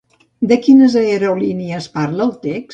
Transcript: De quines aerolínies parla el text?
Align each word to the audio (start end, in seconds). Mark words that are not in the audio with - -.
De 0.51 0.57
quines 0.67 0.95
aerolínies 1.03 1.89
parla 2.01 2.29
el 2.31 2.37
text? 2.51 2.69